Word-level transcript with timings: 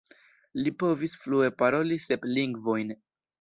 Li 0.67 0.71
povis 0.83 1.13
flue 1.25 1.51
paroli 1.59 1.99
sep 2.07 2.27
lingvojn. 2.31 2.97